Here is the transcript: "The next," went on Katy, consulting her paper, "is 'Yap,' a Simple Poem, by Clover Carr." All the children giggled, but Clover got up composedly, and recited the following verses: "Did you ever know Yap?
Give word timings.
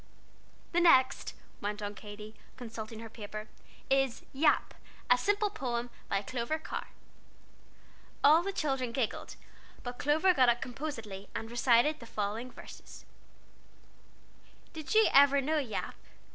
"The 0.71 0.79
next," 0.79 1.35
went 1.61 1.79
on 1.79 1.93
Katy, 1.93 2.33
consulting 2.57 3.01
her 3.01 3.07
paper, 3.09 3.47
"is 3.87 4.23
'Yap,' 4.33 4.73
a 5.11 5.15
Simple 5.15 5.51
Poem, 5.51 5.91
by 6.09 6.23
Clover 6.23 6.57
Carr." 6.57 6.87
All 8.23 8.41
the 8.41 8.51
children 8.51 8.93
giggled, 8.93 9.35
but 9.83 9.99
Clover 9.99 10.33
got 10.33 10.49
up 10.49 10.59
composedly, 10.59 11.29
and 11.35 11.51
recited 11.51 11.99
the 11.99 12.07
following 12.07 12.49
verses: 12.51 13.05
"Did 14.73 14.95
you 14.95 15.07
ever 15.13 15.39
know 15.39 15.59
Yap? 15.59 15.93